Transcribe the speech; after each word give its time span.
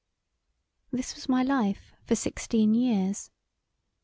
This 0.91 1.13
was 1.13 1.29
my 1.29 1.43
life 1.43 1.93
for 2.07 2.15
sixteen 2.15 2.73
years. 2.73 3.29